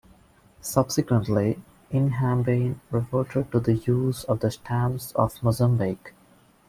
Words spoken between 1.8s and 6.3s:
Inhambane reverted to the use of the stamps of Mozambique.